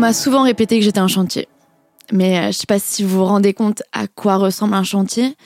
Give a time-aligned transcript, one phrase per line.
[0.00, 1.48] m'a souvent répété que j'étais un chantier.
[2.12, 5.36] Mais euh, je sais pas si vous vous rendez compte à quoi ressemble un chantier.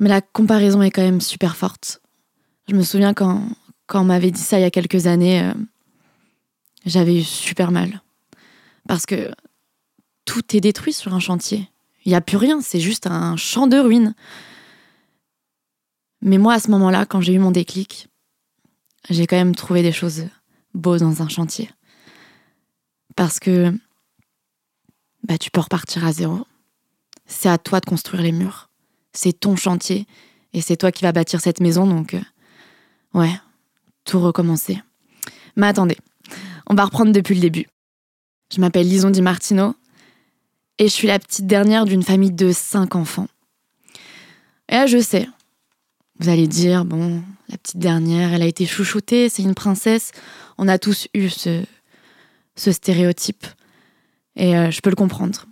[0.00, 2.00] Mais la comparaison est quand même super forte.
[2.68, 3.42] Je me souviens quand,
[3.86, 5.52] quand on m'avait dit ça il y a quelques années, euh,
[6.86, 8.02] j'avais eu super mal.
[8.86, 9.30] Parce que
[10.24, 11.68] tout est détruit sur un chantier.
[12.04, 14.14] Il n'y a plus rien, c'est juste un champ de ruines.
[16.22, 18.08] Mais moi, à ce moment-là, quand j'ai eu mon déclic,
[19.10, 20.24] j'ai quand même trouvé des choses
[20.74, 21.70] beaux dans un chantier.
[23.18, 23.76] Parce que
[25.24, 26.46] bah, tu peux repartir à zéro.
[27.26, 28.70] C'est à toi de construire les murs.
[29.12, 30.06] C'est ton chantier
[30.52, 31.84] et c'est toi qui vas bâtir cette maison.
[31.84, 32.20] Donc, euh,
[33.14, 33.32] ouais,
[34.04, 34.80] tout recommencer.
[35.56, 35.98] Mais attendez,
[36.68, 37.66] on va reprendre depuis le début.
[38.54, 39.74] Je m'appelle Lison Di Martino
[40.78, 43.26] et je suis la petite dernière d'une famille de cinq enfants.
[44.68, 45.26] Et là, je sais,
[46.20, 50.12] vous allez dire, bon, la petite dernière, elle a été chouchoutée, c'est une princesse.
[50.56, 51.64] On a tous eu ce,
[52.58, 53.46] ce stéréotype.
[54.36, 55.46] Et euh, je peux le comprendre.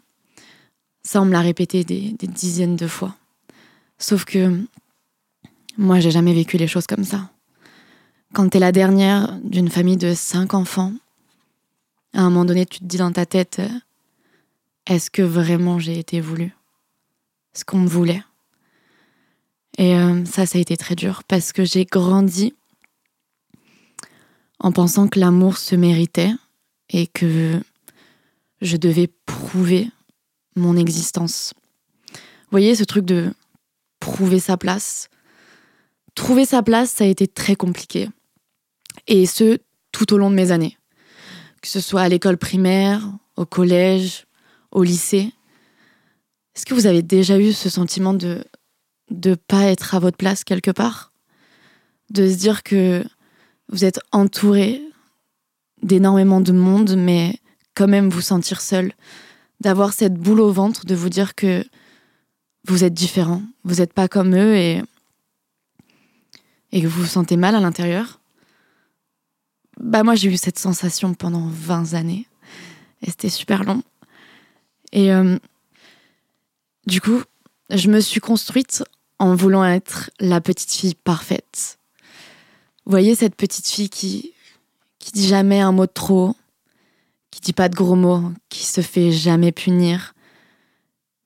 [1.02, 3.14] Ça, on me l'a répété des, dizaines de fois.
[3.98, 4.60] Sauf que
[5.78, 7.30] moi, j'ai jamais vécu les choses comme ça.
[8.34, 10.92] Quand t'es la dernière d'une famille de cinq enfants,
[12.12, 13.68] à un moment donné, tu te dis dans ta tête, euh,
[14.86, 16.54] est-ce que vraiment j'ai été voulu
[17.54, 18.22] Ce qu'on me voulait?
[19.78, 22.54] Et euh, ça, ça a été très dur parce que j'ai grandi
[24.58, 26.32] en pensant que l'amour se méritait
[26.90, 27.60] et que
[28.60, 29.90] je devais prouver
[30.54, 31.52] mon existence.
[32.12, 33.32] Vous voyez ce truc de
[34.00, 35.08] prouver sa place
[36.14, 38.08] Trouver sa place, ça a été très compliqué.
[39.06, 39.58] Et ce,
[39.92, 40.78] tout au long de mes années.
[41.60, 43.02] Que ce soit à l'école primaire,
[43.36, 44.26] au collège,
[44.70, 45.32] au lycée.
[46.54, 48.44] Est-ce que vous avez déjà eu ce sentiment de
[49.10, 51.12] ne pas être à votre place quelque part?
[52.08, 53.04] De se dire que
[53.68, 54.82] vous êtes entouré
[55.86, 57.38] d'énormément de monde, mais
[57.74, 58.92] quand même vous sentir seul,
[59.60, 61.64] d'avoir cette boule au ventre, de vous dire que
[62.66, 64.82] vous êtes différent, vous n'êtes pas comme eux et,
[66.72, 68.20] et que vous vous sentez mal à l'intérieur.
[69.78, 72.26] Bah moi j'ai eu cette sensation pendant 20 années
[73.02, 73.82] et c'était super long.
[74.92, 75.38] Et euh,
[76.86, 77.22] du coup,
[77.70, 78.84] je me suis construite
[79.18, 81.78] en voulant être la petite fille parfaite.
[82.84, 84.32] Vous voyez cette petite fille qui,
[85.06, 86.34] qui dit jamais un mot de trop,
[87.30, 90.14] qui dit pas de gros mots, qui se fait jamais punir,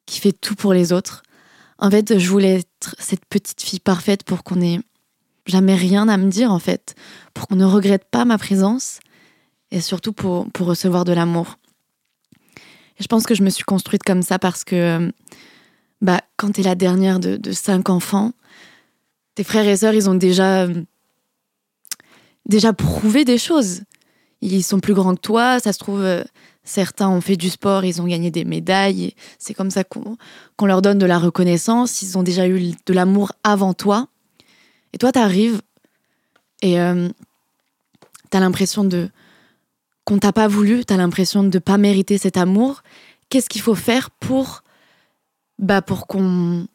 [0.05, 1.23] qui fait tout pour les autres.
[1.79, 4.81] En fait, je voulais être cette petite fille parfaite pour qu'on ait
[5.47, 6.95] jamais rien à me dire, en fait,
[7.33, 9.01] pour qu'on ne regrette pas ma présence
[9.71, 11.57] et surtout pour, pour recevoir de l'amour.
[12.99, 15.11] Et je pense que je me suis construite comme ça parce que
[16.03, 18.33] bah, quand tu es la dernière de, de, cinq enfants,
[19.37, 20.67] tes frères et sœurs, ils ont déjà,
[22.47, 23.83] déjà prouvé des choses
[24.41, 25.61] ils sont plus grands que toi.
[25.61, 26.25] Ça se trouve, euh,
[26.65, 29.15] certains ont fait du sport, ils ont gagné des médailles.
[29.39, 32.03] C'est comme ça qu'on leur donne de la reconnaissance.
[32.03, 34.09] Ils ont déjà eu de l'amour avant toi.
[34.93, 35.61] Et toi, t'arrives
[36.63, 37.09] et euh,
[38.31, 39.09] t'as l'impression de
[40.05, 42.83] qu'on t'a pas voulu, t'as l'impression de pas mériter cet amour.
[43.29, 44.63] Qu'est-ce qu'il faut faire pour
[45.59, 46.67] bah pour qu'on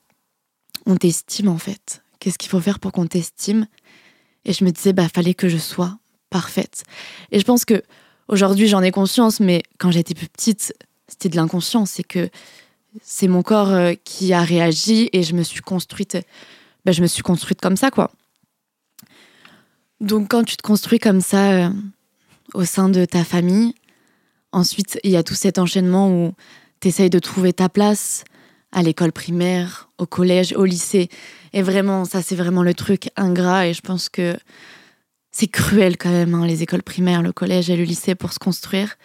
[0.85, 2.03] on t'estime en fait?
[2.19, 3.67] Qu'est-ce qu'il faut faire pour qu'on t'estime?
[4.45, 5.97] Et je me disais bah fallait que je sois
[6.29, 6.83] parfaite.
[7.31, 7.83] Et je pense que
[8.27, 10.73] aujourd'hui j'en ai conscience, mais quand j'étais plus petite,
[11.07, 11.91] c'était de l'inconscience.
[11.91, 12.29] C'est que
[13.03, 16.17] c'est mon corps euh, qui a réagi et je me suis construite.
[16.85, 18.11] Ben, je me suis construite comme ça, quoi.
[20.01, 21.69] Donc quand tu te construis comme ça euh,
[22.53, 23.73] au sein de ta famille,
[24.51, 26.33] ensuite il y a tout cet enchaînement où
[26.81, 28.23] tu essayes de trouver ta place
[28.75, 31.09] à l'école primaire, au collège, au lycée.
[31.53, 34.37] Et vraiment, ça c'est vraiment le truc ingrat et je pense que
[35.31, 38.39] c'est cruel quand même, hein, les écoles primaires, le collège et le lycée pour se
[38.39, 38.95] construire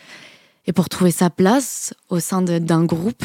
[0.67, 3.25] et pour trouver sa place au sein d'un groupe.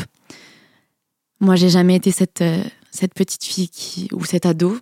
[1.39, 4.77] Moi, j'ai jamais été cette, euh, cette petite fille qui, ou cet ado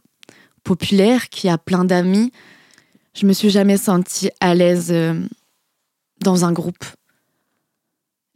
[0.64, 2.32] populaire qui a plein d'amis.
[3.14, 5.20] Je me suis jamais sentie à l'aise euh,
[6.20, 6.86] dans un groupe.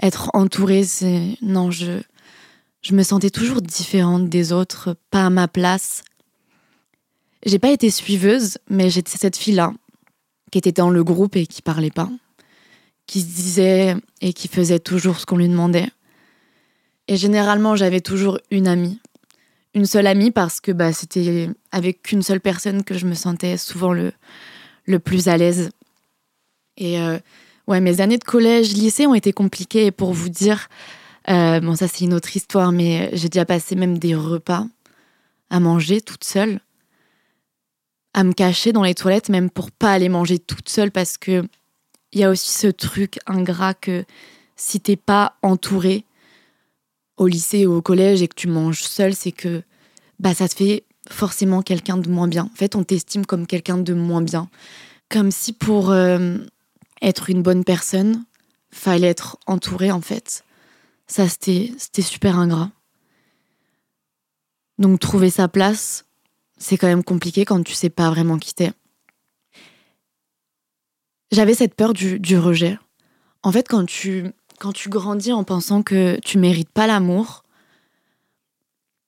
[0.02, 1.38] Être entourée, c'est.
[1.42, 2.02] Non, je,
[2.82, 6.04] je me sentais toujours différente des autres, pas à ma place.
[7.46, 9.74] J'ai pas été suiveuse, mais j'étais cette fille-là
[10.52, 12.10] qui était dans le groupe et qui parlait pas,
[13.06, 15.90] qui se disait et qui faisait toujours ce qu'on lui demandait.
[17.08, 19.00] Et généralement, j'avais toujours une amie.
[19.74, 23.58] Une seule amie parce que bah, c'était avec qu'une seule personne que je me sentais
[23.58, 24.12] souvent le,
[24.86, 25.70] le plus à l'aise.
[26.78, 27.20] Et euh,
[27.68, 29.86] ouais, mes années de collège, lycée ont été compliquées.
[29.86, 30.68] Et pour vous dire,
[31.30, 34.66] euh, bon, ça c'est une autre histoire, mais j'ai déjà passé même des repas
[35.50, 36.60] à manger toute seule
[38.18, 41.48] à me cacher dans les toilettes, même pour pas aller manger toute seule parce que
[42.14, 44.06] il y a aussi ce truc ingrat que
[44.56, 46.04] si t'es pas entouré
[47.18, 49.62] au lycée ou au collège et que tu manges seul, c'est que
[50.20, 52.50] bah ça te fait forcément quelqu'un de moins bien.
[52.52, 54.50] En fait, on t'estime comme quelqu'un de moins bien.
[55.10, 56.38] Comme si pour euh,
[57.04, 58.26] être une bonne personne,
[58.72, 60.44] fallait être entouré en fait.
[61.08, 62.72] Ça, c'était super ingrat.
[64.78, 66.06] Donc trouver sa place,
[66.58, 68.72] c'est quand même compliqué quand tu sais pas vraiment qui t'es.
[71.32, 72.78] J'avais cette peur du, du, rejet.
[73.44, 77.44] En fait, quand tu, quand tu grandis en pensant que tu mérites pas l'amour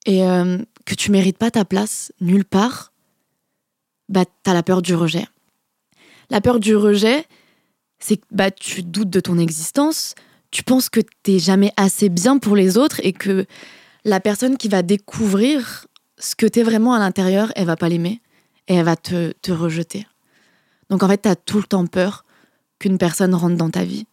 [0.05, 2.91] et euh, que tu mérites pas ta place nulle part,
[4.09, 5.27] bah t'as la peur du rejet.
[6.29, 7.25] La peur du rejet,
[7.99, 10.15] c'est que bah, tu doutes de ton existence,
[10.51, 13.45] tu penses que t'es jamais assez bien pour les autres et que
[14.05, 15.87] la personne qui va découvrir
[16.17, 18.21] ce que t'es vraiment à l'intérieur, elle va pas l'aimer
[18.67, 20.07] et elle va te, te rejeter.
[20.89, 22.25] Donc en fait, t'as tout le temps peur
[22.79, 24.05] qu'une personne rentre dans ta vie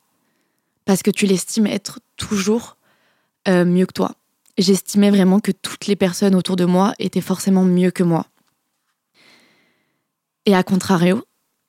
[0.85, 2.77] parce que tu l'estimes être toujours
[3.49, 4.13] euh, mieux que toi.
[4.59, 8.27] J'estimais vraiment que toutes les personnes autour de moi étaient forcément mieux que moi.
[10.47, 11.25] Et à contrario,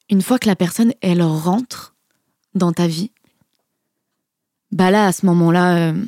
[0.10, 1.96] une fois que la personne, elle rentre
[2.54, 3.12] dans ta vie,
[4.72, 6.06] bah là, à ce moment-là, euh,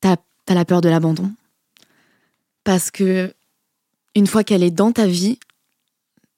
[0.00, 0.16] t'as
[0.48, 1.32] as la peur de l'abandon.
[2.64, 3.34] Parce que
[4.14, 5.38] une fois qu'elle est dans ta vie,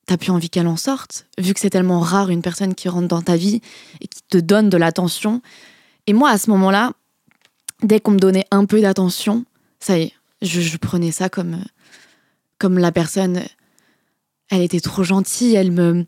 [0.06, 3.08] t'as plus envie qu'elle en sorte, vu que c'est tellement rare une personne qui rentre
[3.08, 3.60] dans ta vie
[4.00, 5.42] et qui te donne de l'attention.
[6.06, 6.92] Et moi, à ce moment-là,
[7.82, 9.44] dès qu'on me donnait un peu d'attention,
[9.80, 10.12] ça y est,
[10.42, 11.64] je, prenais ça comme,
[12.58, 13.42] comme la personne.
[14.50, 16.06] Elle était trop gentille, elle me.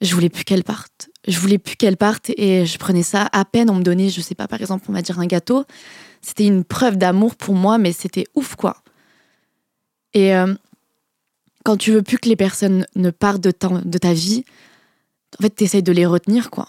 [0.00, 1.08] Je voulais plus qu'elle parte.
[1.26, 3.70] Je voulais plus qu'elle parte et je prenais ça à peine.
[3.70, 5.64] On me donnait, je sais pas, par exemple, on va dire un gâteau.
[6.20, 8.82] C'était une preuve d'amour pour moi, mais c'était ouf, quoi.
[10.12, 10.54] Et euh,
[11.64, 14.44] quand tu veux plus que les personnes ne partent de ta, de ta vie,
[15.38, 16.68] en fait, tu essayes de les retenir, quoi.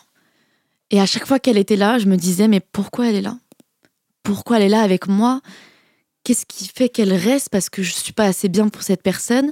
[0.92, 3.38] Et à chaque fois qu'elle était là, je me disais, mais pourquoi elle est là?
[4.24, 5.42] Pourquoi elle est là avec moi?
[6.24, 7.50] Qu'est-ce qui fait qu'elle reste?
[7.50, 9.52] Parce que je suis pas assez bien pour cette personne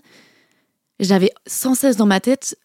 [0.99, 2.57] J'avais sans cesse dans ma tête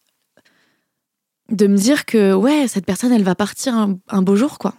[1.49, 4.75] de me dire que, ouais, cette personne, elle va partir un, beau jour, quoi.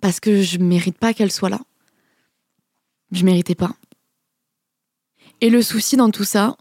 [0.00, 1.60] Parce que je mérite pas qu'elle soit là.
[3.12, 3.72] Je méritais pas.
[5.40, 6.56] Et le souci dans tout ça,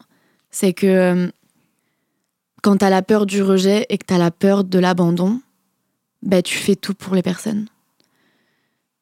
[0.52, 1.28] c'est que euh,
[2.62, 5.42] quand tu as la peur du rejet et que tu as la peur de l'abandon,
[6.22, 7.68] bah, tu fais tout pour les personnes.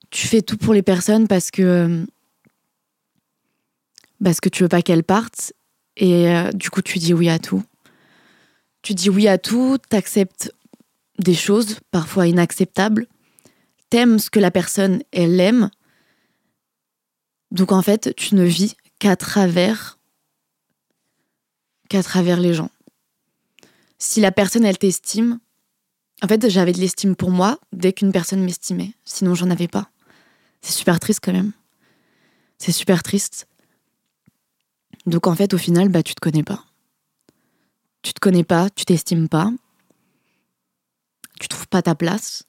[0.09, 2.05] Tu fais tout pour les personnes parce que euh,
[4.23, 5.53] parce que tu veux pas qu'elles partent
[5.95, 7.63] et euh, du coup tu dis oui à tout.
[8.87, 10.53] Tu dis oui à tout, t'acceptes
[11.19, 13.05] des choses parfois inacceptables,
[13.89, 15.69] t'aimes ce que la personne elle aime.
[17.51, 19.99] Donc en fait, tu ne vis qu'à travers
[21.89, 22.71] qu'à travers les gens.
[23.97, 25.41] Si la personne, elle t'estime,
[26.23, 28.93] en fait, j'avais de l'estime pour moi dès qu'une personne m'estimait.
[29.03, 29.89] Sinon, j'en avais pas.
[30.61, 31.51] C'est super triste quand même.
[32.57, 33.49] C'est super triste.
[35.05, 36.63] Donc en fait, au final, bah, tu te connais pas.
[38.01, 39.51] Tu te connais pas, tu t'estimes pas.
[41.39, 42.43] Tu trouves pas ta place.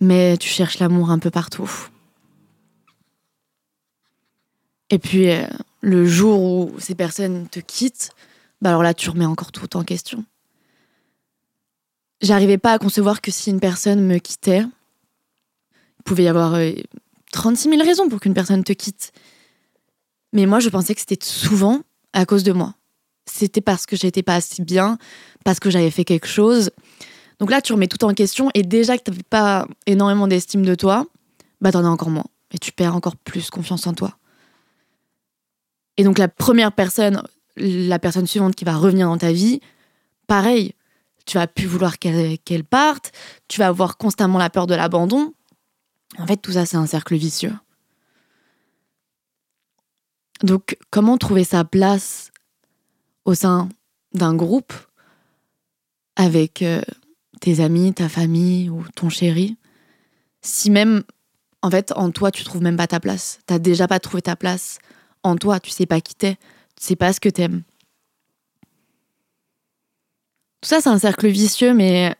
[0.00, 1.70] Mais tu cherches l'amour un peu partout.
[4.90, 5.46] Et puis, euh,
[5.80, 8.10] le jour où ces personnes te quittent,
[8.60, 10.24] bah alors là, tu remets encore tout en question.
[12.20, 14.64] J'arrivais pas à concevoir que si une personne me quittait,
[15.98, 16.58] il pouvait y avoir
[17.32, 19.12] 36 euh, 000 raisons pour qu'une personne te quitte.
[20.32, 22.74] Mais moi, je pensais que c'était souvent à cause de moi.
[23.30, 24.98] C'était parce que j'étais pas assez bien,
[25.44, 26.70] parce que j'avais fait quelque chose.
[27.38, 30.64] Donc là, tu remets tout en question et déjà que tu n'avais pas énormément d'estime
[30.64, 31.06] de toi,
[31.60, 32.26] bah t'en as encore moins.
[32.50, 34.16] Et tu perds encore plus confiance en toi.
[35.96, 37.22] Et donc la première personne,
[37.56, 39.60] la personne suivante qui va revenir dans ta vie,
[40.26, 40.74] pareil,
[41.26, 43.12] tu vas plus vouloir qu'elle parte,
[43.48, 45.34] tu vas avoir constamment la peur de l'abandon.
[46.18, 47.52] En fait, tout ça, c'est un cercle vicieux.
[50.42, 52.30] Donc, comment trouver sa place
[53.28, 53.68] au sein
[54.14, 54.72] d'un groupe
[56.16, 56.80] avec euh,
[57.42, 59.58] tes amis, ta famille ou ton chéri,
[60.40, 61.02] si même,
[61.60, 64.34] en fait, en toi, tu trouves même pas ta place, t'as déjà pas trouvé ta
[64.34, 64.78] place
[65.22, 66.36] en toi, tu sais pas qui t'es,
[66.74, 67.64] tu sais pas ce que t'aimes.
[70.62, 72.16] Tout ça, c'est un cercle vicieux, mais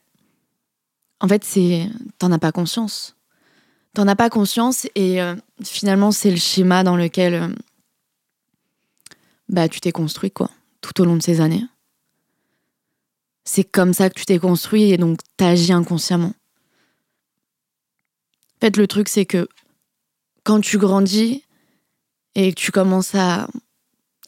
[1.21, 1.89] en fait, c'est
[2.19, 3.15] t'en as pas conscience.
[3.95, 7.47] T'en as pas conscience et euh, finalement, c'est le schéma dans lequel euh,
[9.49, 10.51] bah, tu t'es construit, quoi,
[10.81, 11.65] tout au long de ces années.
[13.43, 16.33] C'est comme ça que tu t'es construit et donc t'agis inconsciemment.
[18.55, 19.47] En fait, le truc, c'est que
[20.43, 21.43] quand tu grandis,
[22.35, 23.47] et que tu commences à,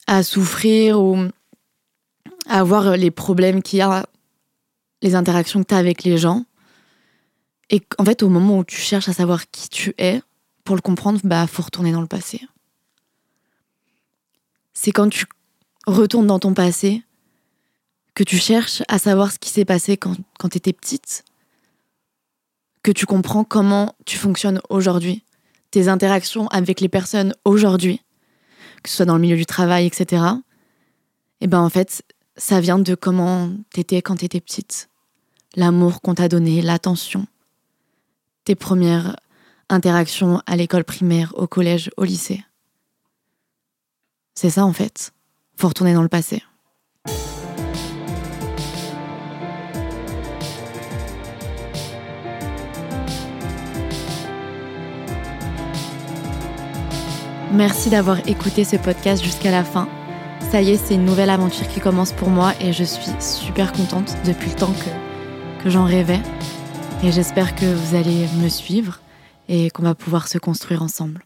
[0.07, 1.17] à souffrir ou
[2.47, 4.05] à voir les problèmes qu'il y a
[5.01, 6.45] les interactions que tu as avec les gens.
[7.69, 10.21] Et en fait, au moment où tu cherches à savoir qui tu es,
[10.63, 12.41] pour le comprendre, bah faut retourner dans le passé.
[14.73, 15.25] C'est quand tu
[15.87, 17.03] retournes dans ton passé
[18.13, 21.23] que tu cherches à savoir ce qui s'est passé quand, quand tu étais petite,
[22.83, 25.23] que tu comprends comment tu fonctionnes aujourd'hui,
[25.71, 28.01] tes interactions avec les personnes aujourd'hui,
[28.83, 30.23] que ce soit dans le milieu du travail, etc.
[31.39, 32.03] Et ben en fait,
[32.35, 34.89] ça vient de comment t'étais quand t'étais petite.
[35.55, 37.27] L'amour qu'on t'a donné, l'attention,
[38.45, 39.15] tes premières
[39.69, 42.43] interactions à l'école primaire, au collège, au lycée.
[44.33, 45.13] C'est ça en fait.
[45.67, 46.41] Retourner dans le passé.
[57.53, 59.87] Merci d'avoir écouté ce podcast jusqu'à la fin.
[60.51, 63.71] Ça y est, c'est une nouvelle aventure qui commence pour moi et je suis super
[63.71, 66.21] contente depuis le temps que, que j'en rêvais.
[67.03, 68.99] Et j'espère que vous allez me suivre
[69.47, 71.23] et qu'on va pouvoir se construire ensemble.